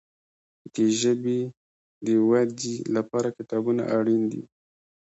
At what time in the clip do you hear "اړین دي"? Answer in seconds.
3.97-4.43